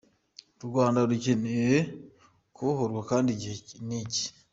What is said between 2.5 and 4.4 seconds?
kubohorwa kandi igihe ni iki.